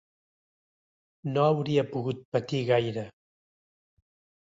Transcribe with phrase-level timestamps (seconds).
[1.35, 3.09] No hauria pogut patir gaire.